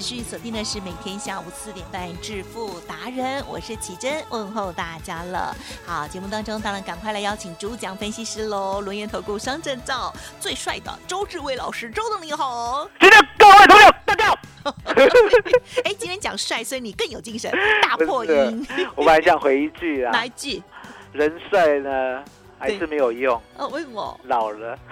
[0.00, 5.54] 持续锁定的是每天下午四点半致富达人，我是奇珍，问候大家了。
[5.84, 12.88] 好，节目当中当然赶快来邀请主讲分析师喽，轮研投顾双证照最帅的周志伟老师，周总你好。
[12.98, 14.74] 今天各位朋友，大家好。
[15.84, 18.66] 哎，今天讲帅，所以你更有精神，大破音。
[18.96, 20.62] 我本来想回一句啊哪，一句？
[21.12, 22.24] 人帅呢
[22.58, 24.18] 还是没有用，哦，为什么？
[24.24, 24.78] 老了。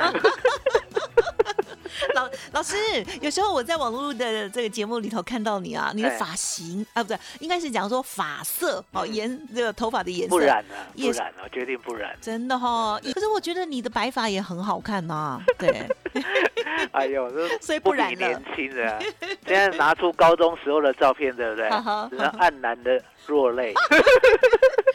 [2.14, 2.76] 老老师，
[3.20, 10.30] 有时候我在网络的这个节目里头看到你啊，你的哎发型啊，不对，应该是讲说发色哦，嗯颜这个头发的颜色。
[10.30, 12.16] 不染了，不染了，我决定不染。
[12.20, 15.86] 真的哈、可是我觉得你的白发也很好看呐、对，
[16.92, 18.98] 哎呦，这 所以不不染年轻的，
[19.46, 22.08] 现在拿出高中时候的照片，对不对哈哈？
[22.10, 23.74] 只能黯然的落泪。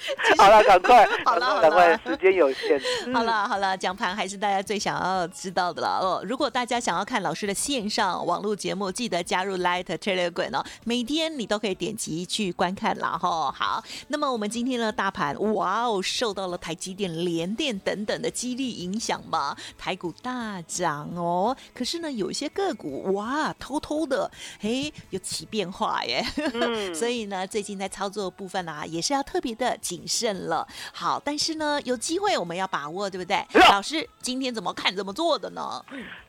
[0.37, 2.79] 好了，赶快， 好了赶快，时间有限。
[3.13, 6.23] 好了好了，讲盘还是大家最想要知道的了哦。
[6.25, 13.51] 如果大家想要看老师的线上网络节目，记得加入 Light Telegram 哦，每天你都可以点击去观看啦哈。
[13.51, 21.55] 好，那么我们今天的大盘，哇哦，受到了台积电、联电等等的激励影响嘛，台股大涨哦。
[21.73, 26.23] 可是呢，有一些个股哇，偷偷的，嘿，有起变化耶。
[26.53, 30.67] 嗯所以呢，最近在操作部分啊，也是要特别的谨慎了。
[30.91, 33.37] 好，但是呢，有机会我们要把握，对不对？
[33.69, 35.79] 老师，今天怎么看怎么做的呢？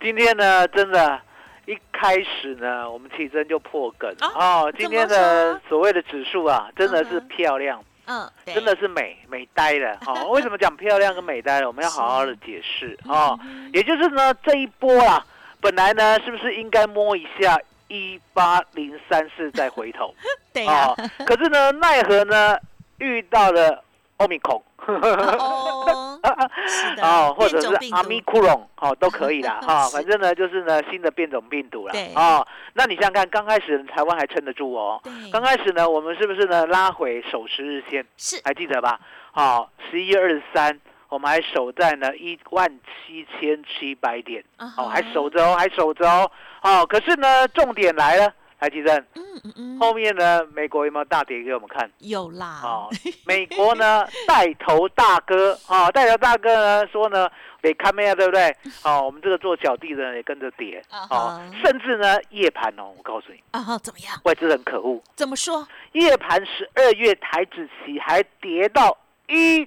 [0.02, 1.19] 今天呢，真的，
[1.64, 4.72] 一开始呢，我们奇珍就破梗啊哦。
[4.78, 7.82] 今天的所谓的指数啊，真的是漂亮。
[8.06, 10.28] 嗯，对真的是美美呆了 哦。
[10.28, 11.66] 为什么讲漂亮跟美呆了？
[11.66, 13.38] 我们要好好的解释哦。
[13.72, 15.25] 也就是呢，这一波啊，
[15.58, 17.58] 本来呢，是不是应该摸一下
[17.88, 20.14] 一八零三四再回头
[20.52, 21.10] 对啊、哦？
[21.25, 22.56] 可是呢，奈何呢
[22.99, 23.82] 遇到了
[24.19, 24.62] 欧米孔。
[24.87, 26.21] 哦，
[26.69, 29.97] 是的，哦，或者是阿米库隆，哦，都可以啦， 哈、是。
[29.97, 35.31] 反正呢，就是呢新的变种病毒啦对，哦，那你想想看，刚开始台湾还撑得住哦，对。
[35.31, 38.05] 刚开始呢，我们是不是呢拉回守十日线？
[38.19, 38.38] 是。
[38.44, 39.00] 还记得吧？
[39.32, 40.78] 好、十一月二十三，
[41.09, 42.69] 我们还守在呢一万
[43.06, 46.31] 七千七百点，啊哦，还守着哦，还守着哦，
[46.62, 51.91] 哦，可是呢，重点来了，台积电，嗯嗯嗯，后面呢，美国有没有大跌给我们看？
[51.98, 52.88] 有啦，哦，
[53.26, 57.28] 美国呢带头大哥啊、哦，带头大哥呢说呢，
[57.61, 58.56] 北看没啊，对不对？
[58.84, 64.19] 哦，我们这个做小弟的人也跟着跌啊哦，甚至呢夜盘哦，我告诉你，啊哈，怎么样？
[64.25, 65.67] 外资很可恶，怎么说？
[65.93, 68.96] 夜盘十二月台指期还跌到
[69.28, 69.64] 一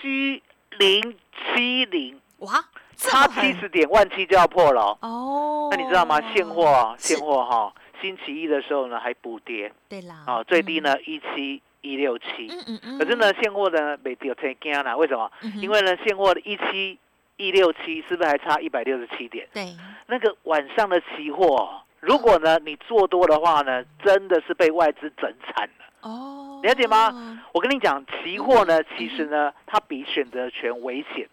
[0.00, 0.42] 七
[0.78, 1.16] 零
[1.54, 2.62] 七零，哇，
[2.96, 4.98] 差七十点，万七就要破了哦。
[5.00, 6.20] 哦，那你知道吗？
[6.34, 12.26] 现货现货哈、星期一的时候呢还补跌对啦，哦、最低呢一七一六七。
[12.50, 15.30] 嗯，嗯嗯嗯，可是呢，现货呢没有太惊啦，为什么？
[15.60, 16.98] 因为呢，现货的一七
[17.36, 19.46] 一六七是不是还差一百六十七点？
[19.52, 19.74] 对，
[20.06, 25.84] 那个晚上的期货哦，如果呢你做多的话呢，真的是被外资整惨了。
[26.08, 27.08] 哦，了解吗？
[27.10, 27.38] 哦？
[27.52, 31.28] 我跟你讲，期货呢，其实呢，它比选择权危险。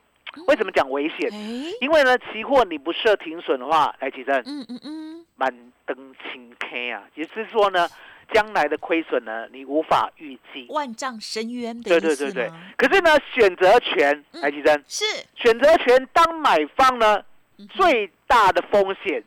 [0.47, 1.29] 为什么讲危险？
[1.31, 5.53] 哎，因为呢，期货你不设停损的话，来举证，嗯嗯嗯，满
[5.85, 5.95] 灯
[6.31, 7.87] 清 K 啊，也就是说呢，
[8.33, 10.65] 将来的亏损呢，你无法预计。
[10.69, 12.49] 万丈深渊的对对对对。
[12.49, 14.41] 吗，可是呢，选择权，嗯。
[14.41, 15.03] 来举证，是，
[15.35, 17.23] 选择权当买方呢，
[17.57, 19.23] 嗯最大的风险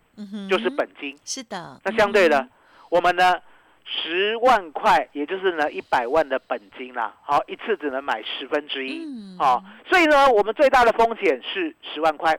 [0.48, 1.16] 就是本金。
[1.24, 2.50] 是的，那相对的嗯，
[2.90, 3.34] 我们呢，
[3.84, 9.36] 十万块，也就是呢一百万的本金啦，好，一次只能买十分之一，嗯。
[9.38, 12.36] 哦，所以呢，我们最大的风险是十万块，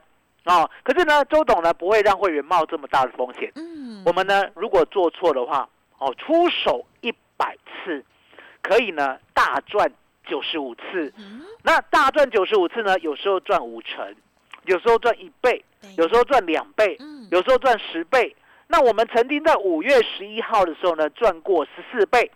[0.48, 5.68] 哦，可是呢，周董呢不会让会员冒这么大的风险，嗯，我们呢如果做错的话，
[5.98, 7.54] 哦，出手一百
[7.84, 8.02] 次，
[8.62, 9.92] 可以呢大赚
[10.26, 11.42] 九十五次，嗯。
[11.62, 14.14] 那大赚九十五次呢，有时候赚五成，
[14.64, 15.62] 有时候赚一倍，
[15.98, 17.28] 有时候赚两倍，嗯。
[17.30, 18.34] 有时候赚十倍。
[18.68, 22.30] 那我们曾经在五月十一号的时候呢，赚过十四倍；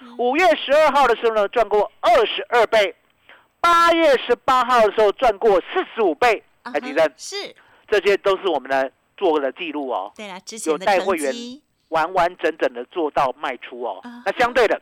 [0.00, 2.94] 嗯五月十二号的时候呢，赚过二十二倍；
[3.60, 6.44] 八月十八号的时候赚过四十五倍。
[6.66, 7.54] 啊哈还记得是，
[7.88, 11.32] 这些都是我们的做的记录哦，对啦，之前有带会员
[11.90, 14.00] 完完整整的做到卖出哦。
[14.02, 14.22] 啊。
[14.26, 14.80] 那相对的，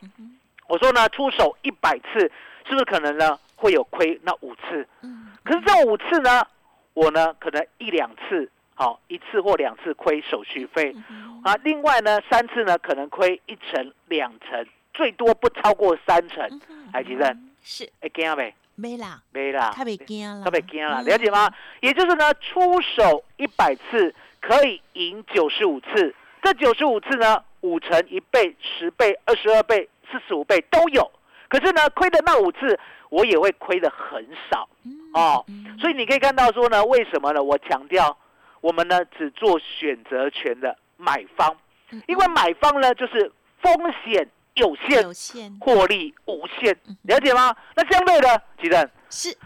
[0.67, 2.19] 我说呢，出手一百次，
[2.67, 4.19] 是不是可能呢会有亏？
[4.23, 4.87] 那五次？
[5.01, 5.27] 嗯。
[5.43, 6.45] 可是这五次呢，
[6.93, 10.95] 我呢可能一两次，好一次或两次亏手续费。
[11.09, 16.43] 嗯啊，另外呢三次呢可能亏一成两成，最多不超过三成。
[16.49, 17.87] 嗯哼还记得是。
[18.01, 18.53] 哎，惊没？
[18.75, 21.49] 没啦，没啦，太没惊了，特别惊了，嗯了解吗？？
[21.81, 31.09] 也就是呢，出手一百次可以赢九十五次，这九十五次呢，五成、一倍、十倍、二十二倍、四十五倍都有。
[31.47, 32.79] 可是呢，亏的那五次，
[33.09, 35.45] 我也会亏的很少嗯哦。
[35.47, 37.41] 嗯所以你可以看到说呢，为什么呢？
[37.41, 38.17] 我强调
[38.61, 41.55] 我们呢只做选择权的买方，
[41.91, 43.31] 嗯因为买方呢就是
[43.61, 43.73] 风
[44.03, 45.57] 险有限，有限。
[45.61, 47.55] 获利无限嗯，了解吗？
[47.75, 49.37] 那相对的，其实是。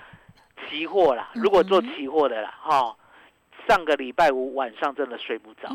[0.69, 2.95] 期货啦，嗯如果做期货的啦，哈、
[3.67, 5.67] 上个礼拜五晚上真的睡不着，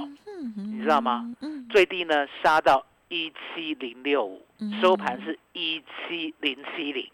[0.57, 1.35] 你你知道吗？
[1.41, 7.11] 嗯，最低呢杀到一七零六五嗯，收盘是一七零七零，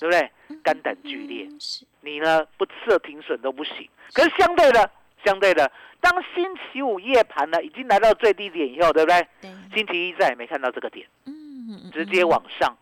[0.00, 0.30] 对不对？
[0.62, 1.58] 肝胆俱裂，嗯
[2.02, 3.88] 你呢不设停损都不行。
[4.12, 4.90] 可是相对的，
[5.24, 5.72] 相对的，
[6.02, 9.26] 当星期五夜盘呢已经来到最低点以后，对不对？
[9.40, 11.41] 对，星期一再也没看到这个点，嗯，
[11.92, 12.76] 直接往上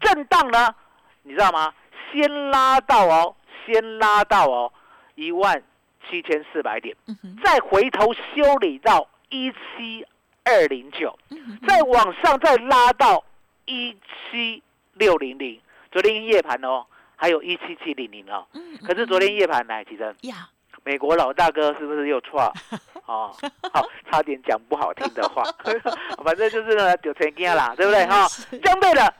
[0.00, 0.74] 震荡呢，
[1.22, 1.72] 你知道吗？
[2.12, 3.34] 先拉到哦，
[3.64, 4.72] 先拉到哦
[5.14, 5.62] 一万
[6.08, 6.96] 七千四百点，
[7.42, 10.06] 再回头修理到一七
[10.44, 11.18] 二零九，
[11.66, 13.24] 再往上再拉到
[13.64, 13.96] 一
[14.30, 14.62] 七
[14.94, 15.60] 六零零。
[15.90, 16.84] 昨天夜盘哦，
[17.16, 18.46] 还有一七七零零哦。
[18.52, 20.48] 嗯可是昨天夜盘来，其实呀，
[20.84, 22.52] 美国老大哥是不是又错？
[23.06, 23.34] 哦，
[23.72, 25.42] 好，差点讲不好听的话，
[26.24, 28.26] 反正就是呢，有钱惊啦，对不对哈？
[28.28, 29.14] 是相对的，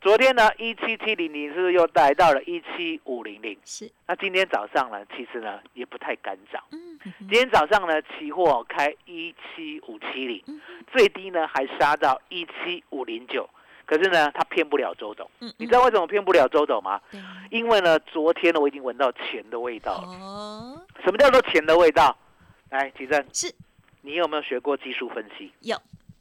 [0.00, 3.56] 昨天呢，一七七零零是不是又来到了一七五零零？
[3.64, 6.62] 是，那今天早上呢，其实呢也不太敢涨。
[6.72, 10.42] 嗯今天早上呢，期货开一七五七零，
[10.90, 13.48] 最低呢还杀到一七五零九，
[13.86, 15.30] 可是呢，他骗不了周董。
[15.40, 17.00] 嗯，你知道为什么骗不了周董吗？
[17.10, 20.08] 对因为呢，昨天呢我已经闻到钱的味道了。
[20.08, 22.14] 哦，什么叫做钱的味道？
[22.70, 23.54] 来，奇正，是
[24.02, 25.76] 你有没有学过技术分析有，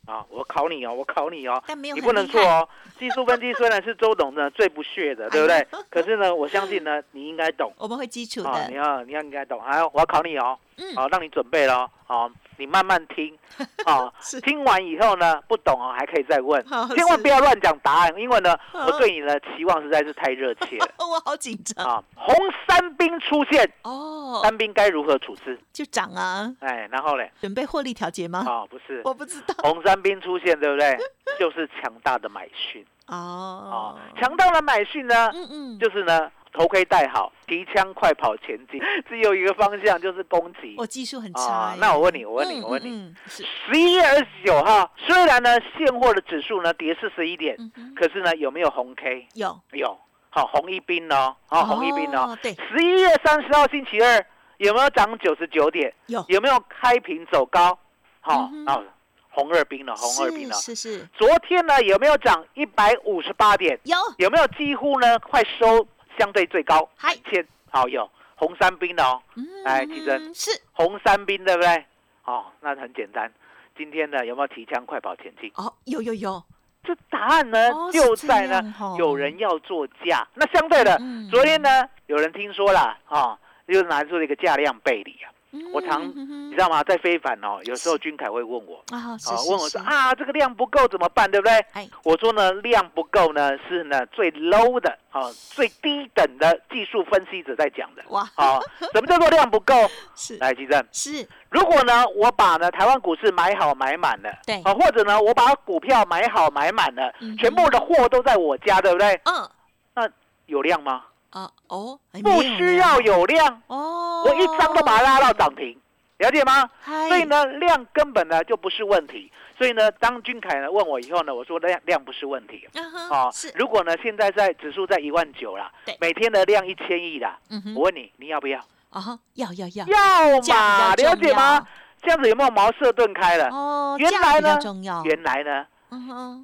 [0.06, 0.24] 啊？
[0.30, 2.70] 我考你哦，我考你哦，但没有你不能错哦。
[3.00, 5.68] 技术分析虽然是周董呢最不屑的， 对不对？
[5.90, 9.60] 可是呢，我相信呢，你应该懂我们会基础啊，你，要你要应该懂。
[9.60, 13.38] 还有，我要考你哦，嗯，好，让你准备了哦，你慢慢听，
[13.86, 14.12] 啊，
[14.44, 16.64] 听完以后呢，不懂哦还可以再问，
[16.96, 20.88] 千万不要乱讲答案，因为呢，我对你的期望实在是太热切了。
[21.00, 21.86] 我好紧张。
[21.86, 22.04] 啊。
[22.16, 22.36] 红
[22.68, 25.60] 三兵出现，哦，三兵该如何处置？
[25.72, 28.44] 就涨啊，哎，然后嘞，准备获利调节吗？
[28.48, 29.56] 哦，不是，我不知道。
[29.60, 30.98] 红三兵出现，对不对？
[31.40, 32.86] 就是强大的买讯。
[33.08, 33.96] 哦。
[33.96, 40.88] 啊，，强大的买讯呢，嗯嗯，就是呢，头盔戴好，提枪快跑前进， 只有一个方向，就是攻击我。
[40.88, 49.28] 技术很差那我问你，我问你，嗯我问你，十一月二十九号，虽然呢现货的指数呢跌四十一点，嗯，可是呢有没有红 K？
[49.34, 49.98] 有，有，
[50.30, 54.26] 好红一兵哦，好红一兵哦。，对，十一月三十号星期二
[54.58, 55.94] 有没有涨九十九点？
[56.08, 57.78] 有，有没有开平走高？
[58.22, 58.84] 好嗯，哼哦，
[59.30, 60.56] 红二兵了，红二兵了。
[60.56, 63.78] 是是是，昨天呢有没有涨一百五十八点？
[63.84, 65.86] 有，有没有几乎呢快收
[66.18, 66.90] 相对最高？
[67.14, 71.86] 一千好有红三兵的哦，嗯来奇珍是红三兵对不对？
[72.26, 73.32] 哦，那很简单。
[73.78, 75.52] 今天呢有没有提枪快跑前进？
[75.56, 76.44] 哦，有有有，
[76.84, 80.26] 这答案呢、哦就在呢哦有人要做价。
[80.34, 81.70] 那相对的，嗯昨天呢
[82.08, 85.32] 有人听说了啊、哦，又拿出了一个价量背离啊。
[85.74, 86.84] 我常嗯你知道吗？
[86.84, 91.30] 在非凡哦，有时候君凯会问我，啊，是啊，是问我说啊，这个量不够怎么办？
[91.30, 91.54] 对不对？
[91.74, 95.22] 哎，我说呢，量不够呢，是呢最 low 的，啊，
[95.52, 98.04] 最低等的技术分析者在讲的。
[98.10, 98.60] 哇，啊，
[98.94, 99.74] 什么叫做量不够？
[100.16, 109.20] 是来，吉正，是，如果呢，我把呢台湾股市买好买满了，对啊，或者呢，我把股票买好买满了，全部的货都在我家，对不对？
[109.26, 109.50] 嗯
[109.96, 110.10] 那
[110.48, 111.04] 有量吗？
[111.36, 115.78] 啊哦，哎不需要有量，哦，我一张都把它拉到涨停，
[116.20, 116.70] 了解吗？
[117.10, 119.30] 所以呢，量根本呢就不是问题。
[119.58, 122.66] 所以呢，当君凯呢问我以后呢，我说量量不是问题。
[122.74, 127.38] 嗯哼，哦，，如果呢现在在指数在一万九啦，每天的量一千亿啦，
[127.76, 128.60] 我，问你，你要不要？
[128.92, 131.68] 啊，要要要，要嘛，了解吗？
[132.02, 133.50] 这样子有没有茅塞顿开了？
[133.50, 134.58] 哦，原来呢，
[135.04, 135.66] 原来呢，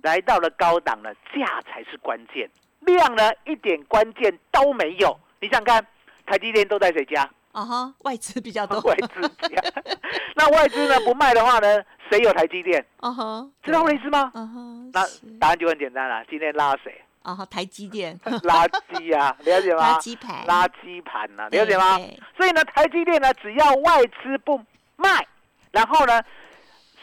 [0.03, 2.49] 来到了高档呢，价才是关键，
[2.81, 5.17] 量呢一点关键都没有。
[5.39, 5.87] 你想想看，
[6.25, 7.29] 台积电都在谁家？
[7.51, 9.61] 啊哈，外资比较多， 外资家。
[10.35, 11.67] 那外资呢不卖的话呢，
[12.09, 12.85] 谁有台积电？
[12.97, 14.31] 啊哈，知道我的意思吗？
[14.33, 15.05] 嗯哼，那
[15.39, 17.01] 答案就很简单了，今天拉谁？
[17.23, 20.01] 啊哈，台积电， 垃圾啊，了解吗垃？
[20.01, 21.99] 圾盘，垃圾盘呐、对了解吗？
[22.37, 24.59] 所以呢，台积电呢，只要外资不
[24.95, 25.27] 卖，
[25.71, 26.23] 然后呢，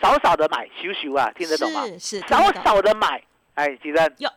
[0.00, 1.85] 少少的买，咻咻啊，听得懂吗？
[1.85, 3.23] 是是，少，少的买，
[3.54, 4.30] 哎，吉正哟，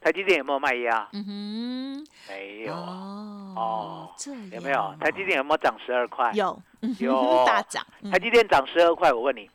[0.00, 1.08] 台积电有没有卖压？
[1.12, 4.94] 嗯哼，没有，哦哦这有没有？
[5.00, 6.30] 台积电有没有涨十二块？
[6.34, 6.60] 有。
[6.82, 7.44] 嗯有。
[7.46, 8.10] 大涨，嗯。
[8.10, 9.50] 台积电涨十二块，我问你，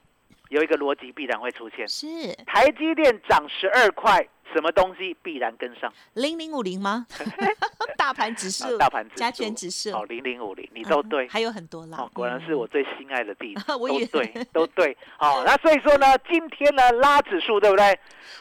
[0.50, 2.34] 有一个逻辑必然会出现：是。
[2.46, 5.92] 台积电涨十二块，什么东西必然跟上？
[6.14, 7.06] 零零五零吗？
[7.98, 11.28] 大盘指啊数，大盘指权指数，哦，零零五零，你都嗯对。
[11.28, 14.98] 还有很多啦哦，，果然是嗯我最心爱的弟子， 我以为都对，都对。
[15.18, 17.98] 好、那所以说呢，今天呢拉指数，对不对？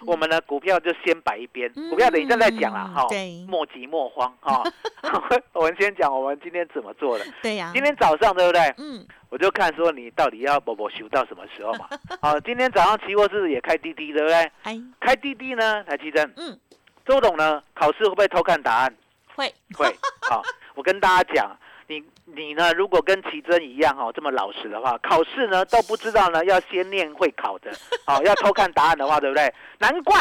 [0.07, 3.07] 我们呢股票就先摆一边，股票等一下再讲啦，哈、
[3.49, 4.63] 莫急莫慌哈。
[5.53, 7.25] 我们先讲我们今天怎么做的。
[7.43, 8.61] 对呀，今天早上对不对？
[8.79, 11.89] 嗯我就看说你到底要波波修到什么时候嘛？
[12.21, 14.35] 好，今天早上期货是不是也开滴滴，对不对？
[14.63, 16.59] 哎开滴滴呢，台积电，嗯
[17.07, 18.95] 周董呢考试会不会偷看答案？
[19.35, 19.97] 会会，
[20.29, 20.43] 好，
[20.75, 21.57] 我跟大家讲，
[21.87, 27.71] 你你呢，如果跟奇珍一样哈、哦，这么老实的话，考试呢都不知道呢，要先念会考的，
[28.05, 29.55] 好、 要偷看答案的话，对不对？
[29.79, 30.21] 难怪。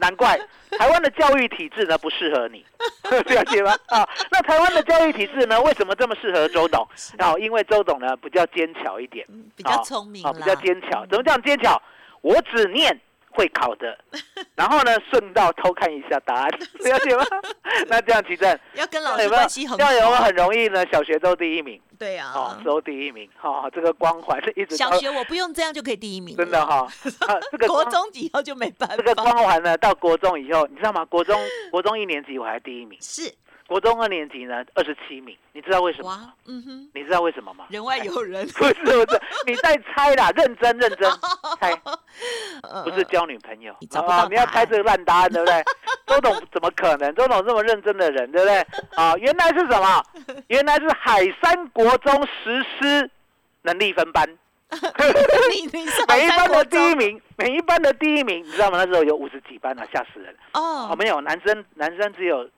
[0.00, 0.38] 难怪
[0.78, 2.64] 台湾的教育体制呢不适合你，
[3.10, 3.76] 了解吗？
[3.86, 6.86] 啊，那台湾的教育体制呢，为什么这么适合周董？
[7.18, 11.04] 哦，因为周董呢比较坚强一点，嗯比较聪明比较坚强。
[11.10, 11.76] 怎么讲坚强？
[12.20, 12.96] 我只念
[13.38, 13.96] 会考的，
[14.56, 16.50] 然后呢 顺道偷看一下答案，
[16.82, 17.24] 了解吗？
[17.86, 20.84] 那这样奇正，要跟老师关系很这样有很容易呢？
[20.90, 22.32] 小学都第一名，对啊。
[22.34, 31.04] 哦，，都第一名，哦，这个光环是一直小学我不用这样就可以第一名，真的哈、啊，这个国中以后就没办法，这个光环呢，到国中以后，你知道吗？
[31.04, 31.40] 国中
[31.70, 33.32] 国中一年级我还第一名，是
[33.68, 36.32] 国中二年级呢二十七名，你知道为什么吗？
[36.46, 37.66] 嗯哼，你知道为什么吗？
[37.68, 41.10] 人外有人， 不是不是，你在猜啦， 认真认真
[41.60, 41.76] 猜，
[42.82, 44.26] 不是呃交女朋友你找不到啊！
[44.30, 45.62] 你要猜这个烂答案，对不对？
[46.06, 47.14] 周董怎么可能？
[47.14, 48.66] 周董这么认真的人，对不对？
[48.96, 50.02] 啊，原来是什么？
[50.46, 53.10] 原来是海山国中实施
[53.62, 54.26] 能力分班，
[56.08, 58.78] 每一班的第一名，每一班的第一名，你知道吗？
[58.82, 60.34] 那时候有五十几班啊，吓死人！
[60.54, 62.48] 哦哦，，没有，男生男生只有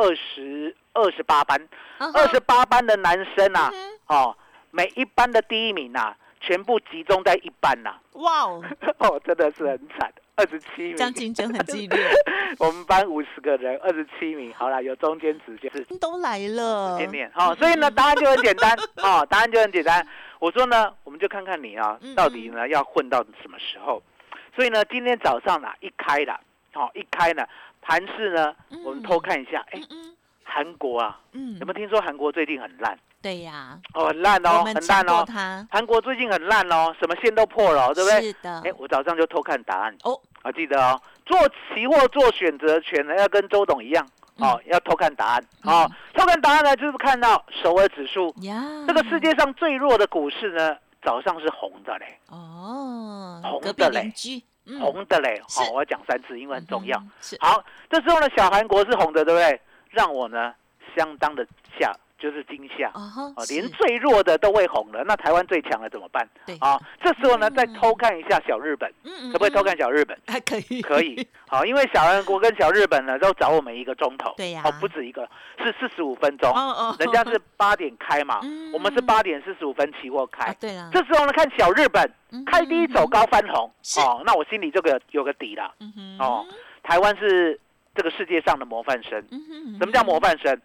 [0.00, 1.60] 二十二十八班，
[1.98, 4.36] 二十八班的男生啊，嗯哦，
[4.70, 8.64] 每一班的第一名啊，全部集中在一班呐、哇哦，
[8.98, 12.10] 哦，真的是很惨，二十七名，这样竞争很激烈，
[12.58, 20.06] 我们班五十个人，二十七名，好啦，有中间值就是都来了，见面，好、所以呢，答案就很简单， 哦，答案就很简单。
[20.38, 24.02] 我说呢，我们就看看你啊嗯，到底呢要混到什么时候。
[24.56, 26.40] 所以呢，今天早上呢一开了，
[26.72, 27.46] 好、一开呢，
[27.80, 29.80] 盘市呢，我们偷看一下，哎、
[30.44, 31.58] 韩国啊，嗯。
[31.58, 32.98] 有没有听说韩国最近很烂？
[33.22, 35.24] 对呀，哦，很烂我哦，很烂哦。
[35.26, 38.22] 他，韩国最近很烂哦，什么线都破了、哦，对不对？
[38.22, 38.60] 是的。
[38.64, 39.94] 哎，，我早上就偷看答案。
[40.04, 41.38] 哦，啊，记得哦，做
[41.74, 44.06] 期货做选择权呢，要跟周董一样
[44.36, 45.44] 哦，要偷看答案。
[45.64, 45.90] 哦。
[46.14, 54.10] 偷看答案呢，就是看到首尔指数，呀，这个世界上最弱的股市呢，早上是红的嘞，哦红，的嘞
[54.78, 55.42] 红的嘞。
[55.48, 56.96] 是好，我要讲三次，因为很重要。
[56.98, 57.10] 嗯
[57.40, 59.60] 好，这时候呢，小韩国是红的，对不对？
[59.90, 60.54] 让我呢
[60.96, 61.44] 相当的
[61.78, 62.90] 吓，就是惊吓。
[62.94, 66.28] 哦连最弱的都会红了，那台湾最强了怎么办？
[66.46, 68.92] 对啊，这时候呢，嗯再偷看一下小日本，
[69.32, 70.16] 可不可以偷嗯看小日本？
[70.26, 85.74] 还可以，可以，好，因为小韩国跟小日本呢都找我们一个钟头，对呀哦，不止一个，是四十五分钟，哦哦，人家是八点开嘛，嗯我们是八点四十五分期货开啊，，对了，这时候呢看小日本嗯开低走高翻红，哦，那我心里这个有个底了，
[86.18, 86.46] 哦，
[86.82, 87.58] 台湾是
[87.94, 90.20] 这个世界上的模范生，嗯哼什么叫模？
[90.20, 90.60] 范生？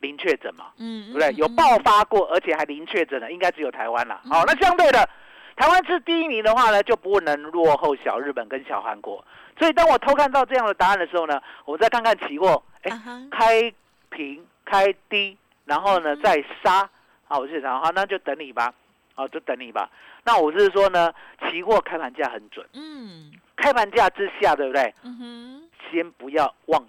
[0.00, 1.32] 零确诊嘛，嗯，对不对？
[1.36, 4.20] 有爆发过，而且还零确诊的，应该只有台湾了。
[4.28, 5.08] 好，那相对的，
[5.56, 9.24] 台湾是第一名的话呢，就不能落后小日本跟小韩国。
[9.58, 12.90] 所以当我偷看到这样的答案的时候呢，我再看看期货，哎、
[13.30, 13.72] 开
[14.10, 16.88] 平开低，然后呢再杀，
[17.26, 18.74] 好，我就想好，那就等你吧，
[19.14, 19.88] 好，就等你吧。
[20.24, 21.12] 那我是说呢，
[21.48, 24.92] 期货开盘价很准，嗯开盘价之下，对不对？
[25.02, 26.84] 嗯哼，先不要妄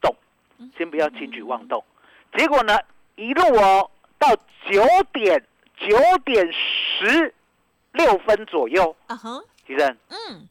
[0.00, 0.14] 动，
[0.58, 1.82] 嗯先不要轻举妄动。
[2.36, 2.78] 结果呢，
[3.16, 4.28] 一路哦到
[4.70, 5.44] 九点
[5.76, 7.34] 九点十
[7.92, 10.48] 六分左右，啊哈，其实嗯。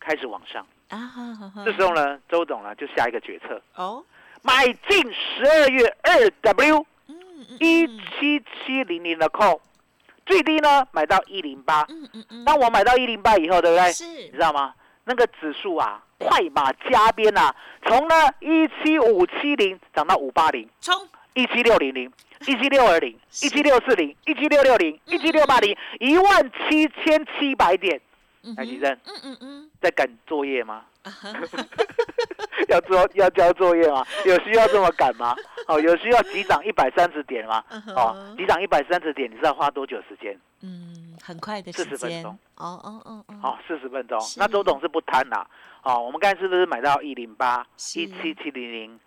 [0.00, 0.66] 开始往上。
[0.88, 4.04] 啊哈哈哈，这时候呢，周董呢就下一个决策，哦，
[4.42, 6.86] 买进十二月二 W
[7.58, 9.60] 一七七零零的 call，
[10.26, 11.86] 最低呢买到一零八。
[11.88, 13.92] 嗯嗯嗯，当我买到一零八以后，对不对？
[13.92, 14.04] 是。
[14.06, 14.74] 你知道吗？
[15.04, 17.54] 那个指数啊，快马加鞭啊，
[17.86, 20.68] 从呢一七五七零涨到五八零。
[20.80, 20.94] 冲，
[21.34, 22.10] 一七六零零、
[22.46, 23.10] 一七六二零、
[23.42, 28.00] 一七六四零、一七六六零、一七六八零，一万七千七百点。
[28.42, 30.84] 嗯哼台积电嗯嗯嗯，在赶作业吗？
[32.68, 34.04] 要做要交作业吗？
[34.24, 35.36] 有需要这么赶吗？
[35.68, 37.62] 哦，有需要急涨一百三十点吗？
[37.94, 40.38] 哦，急涨一百三十点，你知道花多久时间？
[40.62, 44.18] 嗯，很快的40时间，分钟哦哦哦哦，哦，四十分钟。
[44.38, 45.46] 那周董是不贪啦。
[45.82, 49.00] 哦，我们刚才是不是买到一零八、是一七七零零、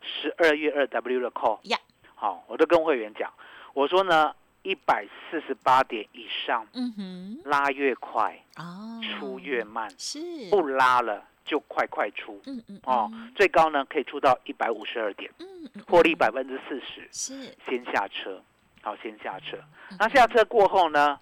[0.00, 1.58] 十二月二 W 的 call？
[1.64, 1.76] 呀，
[2.14, 3.32] 好，我都跟会员讲，
[3.74, 12.40] 我说呢，一百四十八点以上嗯哼，拉越快，哦，出越慢，是，不拉了就快快出。
[12.46, 18.42] 嗯嗯哦嗯，最高呢可以出到一百五十二点，嗯嗯，获利嗯百分之四十，是，先下车，
[18.82, 19.56] 好，先下车。
[19.90, 21.18] 嗯那下车过后呢，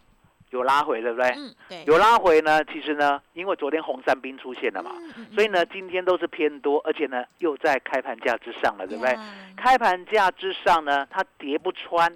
[0.50, 1.28] 有拉回，对不对？
[1.30, 4.90] 嗯对，有拉回呢，其实呢，因为昨天红三兵出现了嘛，
[5.34, 9.14] 所以呢，今天都是偏多，而且呢又在开盘价之上了，对不对？
[9.14, 12.12] 呀开盘价之上呢，它跌不穿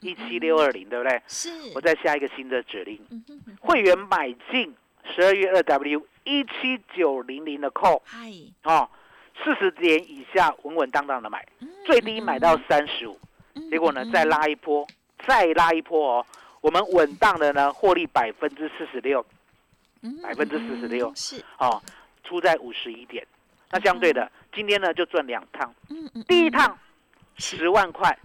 [0.00, 1.22] 一七六二零，对不对？
[1.26, 2.98] 是，我再下一个新的指令，
[3.60, 4.74] 会员买进
[5.14, 8.30] 十二月二 W 一七九零零的 call 嗨，
[8.64, 8.88] 哦，
[9.42, 13.18] 四十点以下稳稳当当的买，嗯最低买到三十五，
[13.54, 14.86] 嗯结果呢嗯再拉一波，
[15.26, 16.26] 再拉一波哦，
[16.60, 19.24] 我们稳当的呢获利百分之四十六
[20.02, 21.82] 嗯百分之嗯46嗯是，哦，
[22.24, 23.26] 出在五十一点。
[23.70, 25.74] 那相对的，今天呢就赚两趟，
[26.28, 26.78] 第一趟
[27.36, 28.16] 十万块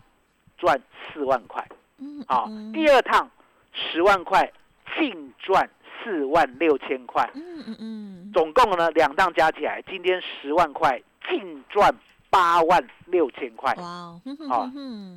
[0.62, 0.80] 赚
[1.12, 3.28] 四万块，嗯，啊、嗯第，二趟
[3.74, 4.50] 十万块
[4.96, 5.68] 净赚
[6.04, 11.92] 四万六千块，嗯嗯嗯，总共呢两趟加起来，今天十万块净赚
[12.30, 13.74] 八万六千块。
[13.80, 14.70] 哇哦，好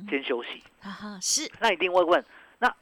[0.09, 0.63] 先休息。
[1.21, 2.25] 是，那一定会问，
[2.57, 2.73] 那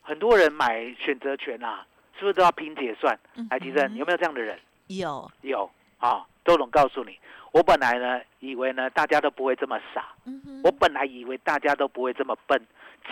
[0.00, 3.18] 很多人买选择权啊，是不是都要拼结算？
[3.34, 4.56] 嗯来，提正哼有没有这样的人？
[4.86, 7.18] 有，有啊，周总告诉你，
[7.52, 12.60] 我本来呢以为呢大家都不会这么傻，嗯我本来以为大家都不会这么笨，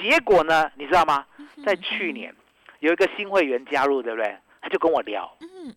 [0.01, 1.25] 结果呢，你知道吗？
[1.65, 2.35] 在去，年
[2.81, 4.37] 有一个新会员加入，对不对？
[4.63, 5.25] 他就跟我聊，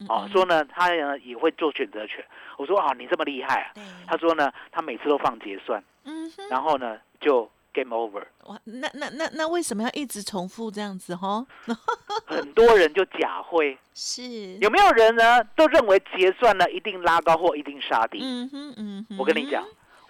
[0.10, 2.24] 哦，说呢他呢也会做选择权。
[2.58, 3.72] 我说啊，你这么厉害啊？
[4.06, 8.24] 他说呢，他每次都放结算，嗯，然后呢就 game over。
[8.46, 11.46] 哇，那那那那为什么要一直重复这样子哈？
[12.26, 18.20] 很多人就假会，是，有没有人呢都认为结算呢一定拉高或一定杀低？
[18.22, 19.64] 嗯哼嗯哼，我跟你讲，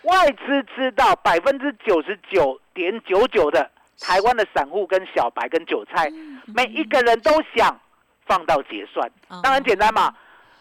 [0.04, 7.80] 外资知道百分之九十九点九九的台湾的散户跟小白跟韭菜，嗯，每一个人都想
[8.26, 9.10] 放到结算。
[9.30, 10.14] 哦当然简单嘛，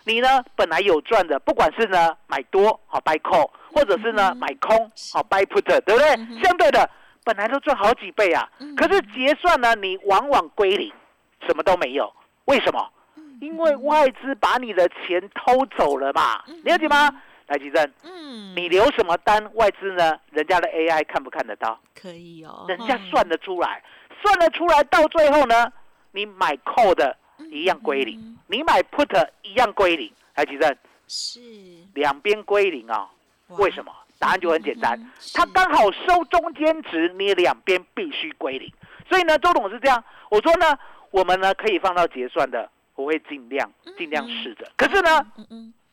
[0.04, 6.40] 你呢本来有赚的，不管是呢买多好 buy call，或者是呢嗯买空好 buy put，对不对嗯？
[6.42, 6.88] 相对的，
[7.24, 10.92] 本来都赚好几倍啊嗯，可是结算呢，你往往归零，
[11.46, 12.12] 什么都没有。
[12.46, 12.90] 为什么？
[13.16, 17.10] 嗯因为外资把你的钱偷走了嘛，了解吗？
[17.48, 19.44] 来，吉正，嗯，你留什么单？
[19.54, 20.16] 外资呢？
[20.30, 21.76] 人家的 AI 看不看得到？
[22.00, 23.82] 可以哦，人家算得出来，
[24.22, 25.72] 算得出来，到最后呢，
[26.12, 27.16] 你买 call 的
[27.52, 30.10] 一样归零，嗯你买 put 一样归零。
[30.34, 31.40] 来，吉正，是，
[31.94, 33.10] 两边归零啊、
[33.48, 33.92] 为什么？
[34.18, 38.72] 答案就很简单嗯，它是刚好收中间值，你两边必须归零。
[39.08, 40.78] 所以呢，周董是这样，我说呢，
[41.10, 44.70] 我们呢可以放到结算的，我会尽量尽量试着。
[44.76, 45.26] 可是呢，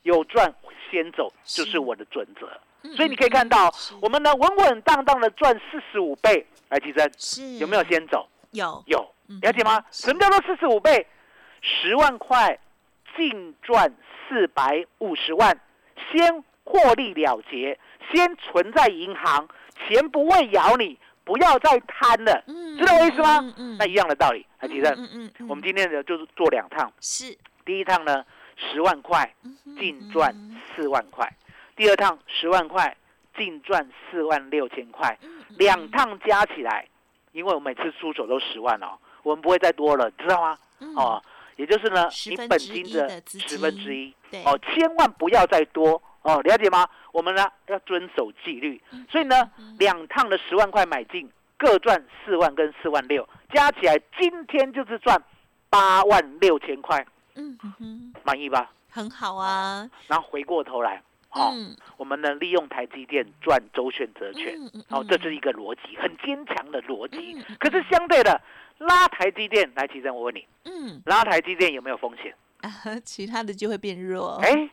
[0.04, 0.54] 有赚
[0.90, 2.48] 先走就是我的准则。
[2.84, 6.48] 嗯所以你可以看到是，我们呢稳稳当当的赚四十五倍。
[6.70, 8.26] 来，吉珍是有没有先走？
[8.52, 9.84] 有有嗯，了解吗？
[9.92, 11.06] 什么叫做四十五倍？
[11.62, 12.60] 十万块
[13.16, 13.94] 净赚
[14.28, 15.60] 四百五十万，
[16.12, 17.80] 先获利了结，
[18.12, 19.48] 先存在银行，
[19.88, 23.40] 钱不会咬你，不要再贪了，嗯知道我意思吗？
[23.40, 24.46] 嗯嗯那一样的道理。
[24.60, 28.26] 来，吉珍，嗯嗯嗯我们今天呢就是做两趟，是第一趟呢
[28.58, 29.34] 十万块
[29.80, 31.32] 净赚嗯四万块，
[31.76, 32.96] 第二趟十万块
[33.38, 35.18] 净赚四万六千块，
[35.58, 36.88] 两趟加起来，
[37.32, 40.58] 因为我每次出手都十万哦，我们不会再多了，知道吗？
[40.82, 41.24] 嗯哦，
[41.60, 46.88] 也就是呢，你本金的十分之一，对哦，千万不要再多哦，了解吗？
[47.12, 55.22] 我们呢要遵守纪律，嗯所以呢，两趟的十万块买进，各赚四万跟四万六，加起来今天就是赚
[55.70, 57.58] 八万六千块，嗯
[58.24, 58.72] 满意吧？
[58.90, 64.56] 很好啊，然后回过头来，哦，嗯，我们呢利用台积电赚周选择权，
[64.90, 67.36] 哦，这嗯是一个逻辑，很坚强的逻辑。
[67.60, 68.42] 可是相对的，
[68.80, 72.34] 拉台积电，来，奇珍，我问你，嗯，拉台积电有没有风险？
[72.62, 72.72] 啊，
[73.06, 74.36] 其他的就会变弱。
[74.44, 74.70] 哎，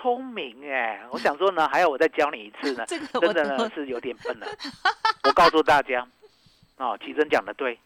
[0.00, 1.00] 聪明哎！
[1.10, 4.46] 我想说呢，还要我再教你一次呢， 这个真的呢是有点笨了。
[5.24, 6.06] 我告诉大家，
[6.78, 7.78] 哦，奇珍讲的对，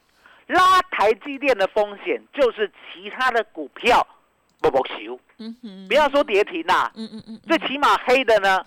[0.47, 4.07] 拉台积电的风险就是其他的股票
[4.61, 8.65] 不不修，嗯哼，不要说跌停啦，嗯嗯嗯，最嗯起码黑的呢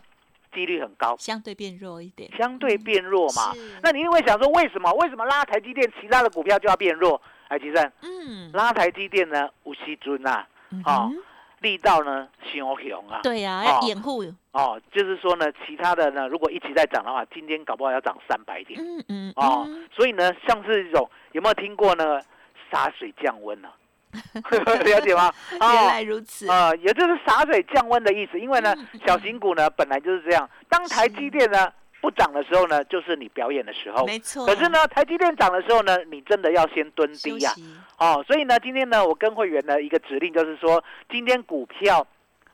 [0.53, 2.31] 几率很高，相对变弱一点。
[2.37, 3.79] 相对变弱嘛是。
[3.81, 4.91] 那你一定会想说，为什么？
[4.93, 7.21] 为什么拉台积电，其他的股票就要变弱？
[7.47, 11.17] 哎，奇珍，嗯，拉台积电呢，无锡尊呐，嗯哦哼
[11.59, 13.19] 力道呢，熊熊啊。
[13.23, 14.23] 对呀，哦要掩护。
[14.53, 19.87] 哦，就是说呢，其他的呢，如果一起在涨的话，今天搞不好要涨三百点嗯嗯哦嗯。
[19.93, 22.23] 所以呢，像是这种有没有听过那个
[22.71, 23.69] 洒水降温呢、
[24.85, 25.33] 了解吗？
[25.51, 26.47] 原哦来如此。
[26.47, 28.39] 呃，也就是洒水降温的意思。
[28.39, 31.71] 因为呢小型股呢本来就是这样，当台积电呢
[32.01, 34.05] 不涨的时候呢，就是你表演的时候。
[34.05, 34.45] 没错。
[34.45, 42.05] 可是呢，台积电涨的时候呢，你真的要先蹲低呀、休息，哦，所以呢，今天呢，我跟会员的一个指令就是说，今天股票，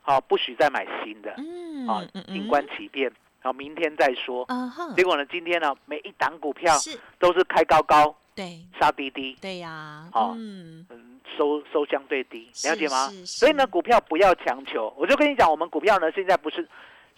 [0.02, 3.10] 好、不许再买新的，嗯啊，嗯静观其变，
[3.42, 4.44] 好，明天再说。
[4.50, 10.97] 嗯哼，结果呢，今天呢，每一档股票是，都是开高高，对杀低低，对呀，好嗯，嗯，
[11.38, 13.10] 收收相对低，是了解吗？
[13.26, 14.94] 所以呢，股票不要强求。
[14.98, 16.68] 我就跟你讲，我们股票呢，现在不是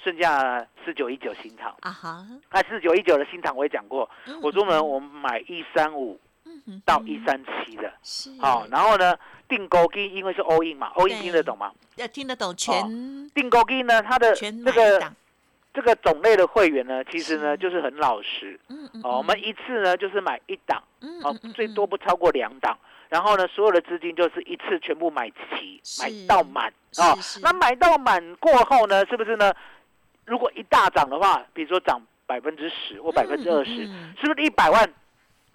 [0.03, 6.19] 剩下四九一九新塘，啊哈，那四九一九的新塘我也讲过，嗯我说呢，嗯我们买一三五
[6.85, 8.29] 到一三七的，是。
[8.39, 11.21] 好，然后呢，定勾金因为是 all in 嘛，all in 对。
[11.21, 11.71] 听得懂吗？
[11.95, 13.29] 要听得懂全。
[13.33, 15.15] 定勾金呢，它的全买一这个档，
[15.73, 18.59] 这个种类的会员呢，其实呢就是很老实。
[18.69, 20.81] 嗯嗯，哦，我们一次呢就是买一档，
[21.23, 22.77] 哦最多不超过两档。
[23.09, 27.39] 然后呢，所有的资金就是一次全部买齐，是买到满哦是是。
[27.41, 29.51] 那买到满过后呢，是不是呢？
[30.25, 34.87] 如果一大涨的话，比如说涨百分之十或百分之二十，嗯是不是一百万？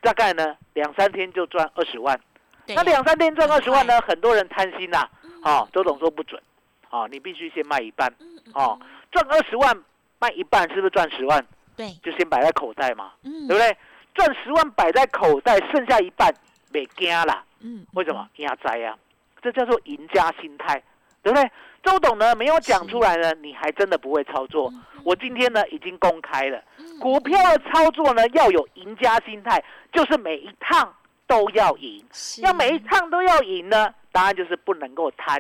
[0.01, 2.21] 大概呢两三天就赚二十万。
[2.67, 5.09] 那两三天赚二十万呢，很多人贪心呐、
[5.43, 6.43] 哦，周董说不准，
[6.91, 8.81] 哦，你必须先卖一半，嗯嗯哦，
[9.13, 9.83] 赚二十万
[10.19, 11.47] 卖一半，是不是赚十万？
[11.77, 13.77] 对，就先摆在口袋嘛，嗯对不对？
[14.15, 16.35] 赚十万摆在口袋，剩下一半
[16.75, 17.45] 没惊啦。
[17.61, 18.29] 嗯，为什么？
[18.37, 18.95] 压灾呀，
[19.41, 20.83] 这叫做赢家心态，
[21.23, 21.51] 对不对？
[21.85, 24.69] 周董呢没有讲出来呢，你还真的不会操作。
[24.75, 26.65] 嗯我今天呢已经公开了，
[26.99, 30.95] 股票的操作呢要有赢家心态，就是每一趟
[31.27, 32.03] 都要赢。
[32.41, 35.39] 要每一趟都要赢呢，答案就是不能够贪。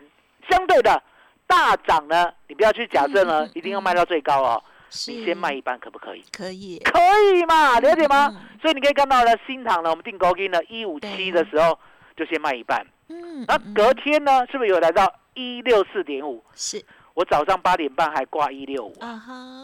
[0.50, 1.02] 相对的，
[1.46, 4.73] 大涨呢，你不要去假设呢一定要卖到最高哦，是
[5.08, 6.24] 你先卖一半可不可以？
[6.32, 6.98] 可以，可
[7.34, 8.28] 以嘛，了解吗？
[8.34, 11.78] 嗯所以你可以看到呢，新塘呢，我们定高金呢，一五七的时候
[12.16, 16.42] 就先卖一半，嗯，那嗯隔天呢，是不是有来到一六四点五？
[16.54, 18.94] 是我早上八点半还挂一六五，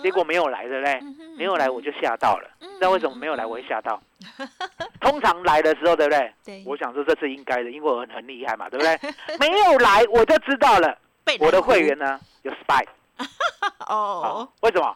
[0.03, 0.93] 结果没有来，对不对？
[1.01, 2.51] 嗯哼没有来我就吓到了。
[2.61, 4.01] 嗯那为什么没有来我会吓到？
[5.01, 6.33] 通常来的时候，对不对？
[6.45, 8.99] 对我想说这是应该的，因为我很很厉害嘛，对不对？
[9.41, 10.97] 没有来我就知道了，
[11.41, 12.85] 我的拦会员呢有 spy
[13.89, 14.29] 哦啊，
[14.61, 14.95] 为什么？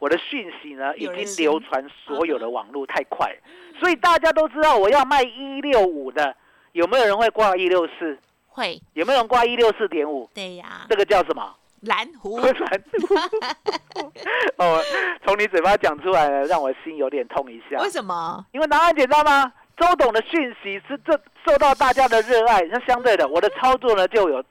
[0.00, 3.36] 我的讯息呢已经流传所有的网络太快了，
[3.78, 6.34] 所以大家都知道我要卖一六五的，
[6.72, 8.18] 有没有人会挂一六四？
[8.48, 10.28] 会有没有人挂一六四点五？
[10.34, 11.54] 对呀这，个叫什么？
[11.82, 13.14] 蓝湖 蓝湖
[14.58, 14.82] 哦，
[15.24, 17.78] 从你嘴巴讲出来了，让我心有点痛一下。
[17.80, 18.44] 为什么？
[18.52, 19.52] 因为答案简单吗？
[19.76, 24.42] 周董的讯息是这受到大家的热爱，那相对的，我的操作呢就有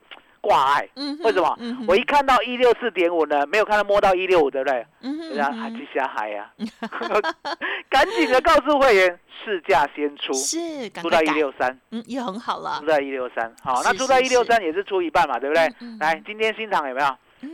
[0.42, 0.88] 挂碍。
[0.96, 1.56] 嗯，为什么？
[1.60, 4.86] 嗯我一看到一六四点五呢，没有看到摸到一六五，对不对？
[5.02, 6.52] 嗯哼人家嗯哼还去瞎嗨呀，
[7.90, 13.54] 赶紧的告诉会员，市价先出，是出到一六三，嗯，也很好了出，到一六三。
[13.64, 15.74] 好，那出到是一六三也是出一半嘛，对不对？
[16.00, 17.08] 来，今天新场有没有？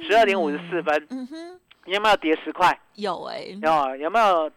[0.07, 2.77] 十二点五十四分，嗯哼，你有没有跌十块？
[2.95, 4.49] 有哎，有有没有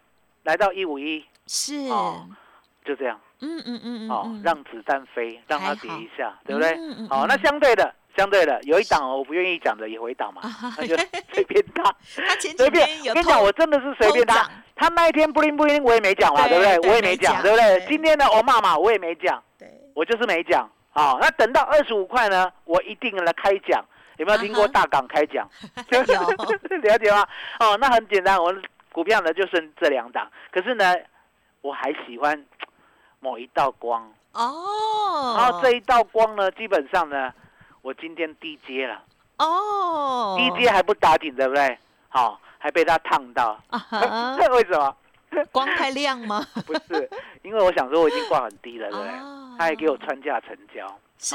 [0.45, 1.23] 来到一五一？
[1.47, 2.27] 是，哦
[2.85, 3.21] 就这样。
[3.41, 6.75] 嗯嗯嗯嗯，哦嗯，让子弹飞，让它跌一下，对不对？
[7.09, 10.97] 好，那嗯相对的，相对的，有一档我不愿意讲的也回档嘛，啊那就
[11.33, 11.85] 随便打，
[12.27, 13.05] 他前几随便天。
[13.05, 14.51] 有我跟你讲，我真的是随便打偷涨。
[14.75, 16.91] 他那一天不灵不灵，我也没讲嘛，对对不对？
[16.91, 17.87] 我也没讲，对不对对？
[17.87, 20.69] 今天呢，我骂嘛，我也没讲，对，我就是没讲。
[20.91, 23.85] 好，那等到二十五块呢，我一定来开讲。
[24.17, 25.49] 有没有听过大港开讲？
[25.91, 27.25] 有 了解吗？
[27.61, 28.53] 哦，那很简单，我
[28.91, 30.93] 股票呢就剩这两档，可是呢，
[31.61, 32.45] 我还喜欢
[33.21, 37.33] 某一道光，哦，然后这一道光呢，基本上呢，
[37.89, 39.03] 我今天低接了，
[39.39, 41.79] 哦，低接还不打紧，对不对？
[42.11, 44.95] 好、还被他烫到，啊哈， 为什么？
[45.51, 46.47] 光太亮吗？
[46.67, 47.09] 不是，
[47.41, 49.13] 因为我想说我已经挂很低了，对不对？
[49.15, 50.87] 哦他还给我穿价成交，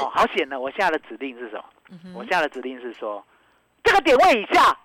[0.02, 0.58] 哦，好险呢！
[0.58, 1.64] 我下的指令是什么？
[1.90, 3.22] 嗯我下的指令是说，
[3.82, 4.78] 这个点位以下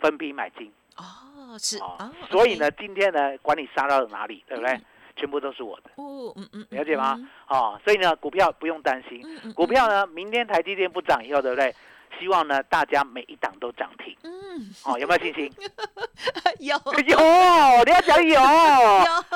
[0.00, 4.84] 分批买进哦，是哦啊，所以呢，今天呢，管你杀到哪里，对不对嗯？
[5.20, 7.20] 全部都是我的，哦，嗯嗯，了解吗？
[7.46, 9.20] 哦，所以呢，股票不用担心，
[9.54, 11.74] 股票，呢，明天台积电不涨以后，对不对？
[12.18, 14.30] 希望呢，大家每一档都涨停，嗯，
[14.84, 15.52] 哦，有没有信心？
[16.58, 16.74] 有。
[17.06, 18.40] 有，你要讲有，有。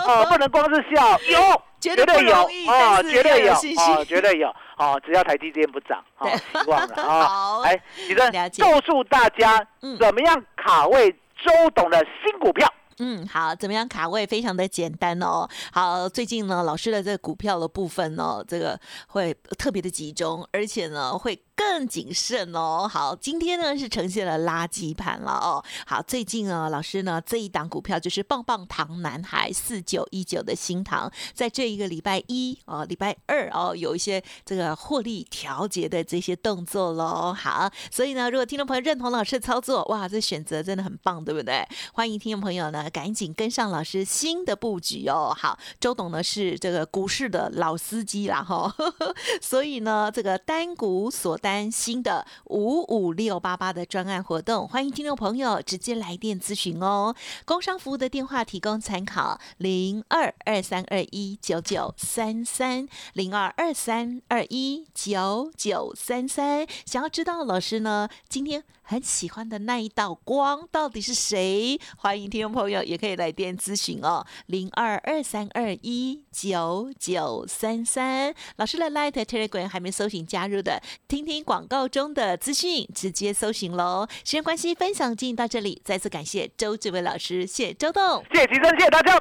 [0.06, 2.34] 哦，不能光是笑，有，绝对对有。
[2.34, 7.22] 哦，绝对有，哦，绝对有，哦，只要台积电不涨，哦，希望了啊。
[7.28, 8.62] 好，来，李真了解。
[8.62, 9.96] 告诉大家嗯。
[9.98, 12.66] 怎么样卡位周董的新股票。
[12.98, 15.48] 嗯，好，怎么样卡位非常的简单哦。
[15.72, 18.78] 好，最近呢，老师的这个股票的部分呢，这个
[19.08, 22.88] 会特别的集中，而且呢会更谨慎哦。
[22.90, 25.64] 好，今天呢是呈现了垃圾盘了哦。
[25.86, 37.32] 好，最近呢，老师呢这一档股票就是棒棒糖男孩四九一九的新糖，在这一个礼拜一哦，礼拜二哦，有一些这个获利调节的这些动作喽。
[37.32, 41.66] 好，所以呢，如果听众朋友认同老师的操作，哇，这选择真的很棒，对不对？
[41.92, 45.34] 欢迎听众朋友呢，赶紧跟上老师新的布局哦。
[45.36, 48.74] 好，周董呢是这个股市的老司机啦哈，
[49.40, 57.14] 所以呢，这个单股锁单新的五五六八八的专案活动，欢迎听众朋友直接来电咨询哦。
[57.44, 66.66] 工商服务的电话提供参考：零二二三二一九九三三零二二三二一九九三三。
[66.84, 71.80] 想要知道老师呢今天很喜欢的那一道光到底是谁？
[71.96, 78.34] 欢迎听众朋友也可以来电咨询哦，零二二三二一九九三三。
[78.56, 84.06] 老师的 Light Telegram 还没搜寻加入的，听听广告中的资讯，直接搜寻喽。
[84.22, 88.22] 时间关系，分享进行到这里，再次感谢周志伟老师，谢周董。
[88.32, 89.18] 谢谢吉生，谢谢大家，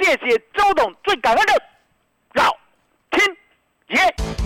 [0.00, 1.52] 谢谢周董，最感恩的
[2.34, 2.50] 老
[3.10, 3.24] 天
[3.90, 4.45] 爷。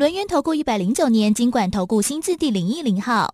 [0.00, 3.28] 轮源投顾一百零九年金管投顾新字第零一零号。